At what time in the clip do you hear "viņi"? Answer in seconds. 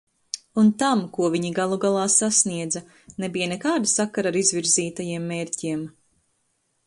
1.33-1.51